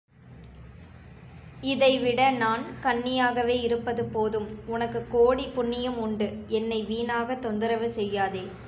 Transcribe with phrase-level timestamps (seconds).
[1.63, 6.29] இதைவிட நான் கன்னியாகவே இருப்பது போதும் உனக்குக் கோடி புண்ணியம் உண்டு,
[6.47, 8.45] என்னை வீணாகத் தொந்தரவு செய்யாதே.